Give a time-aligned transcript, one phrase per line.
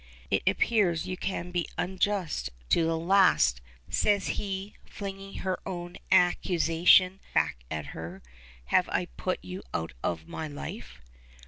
[0.31, 7.19] "It appears you can be unjust to the last," says he, flinging her own accusation
[7.35, 8.23] back at her.
[8.73, 11.01] "Have I put you out of my life?"